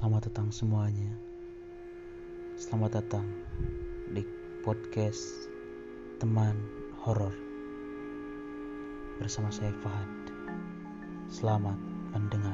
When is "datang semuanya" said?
0.32-1.12